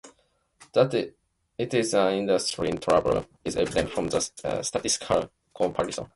[0.73, 1.15] That it
[1.75, 4.19] is an industry in trouble is evident from the
[4.63, 6.07] statistical comparison.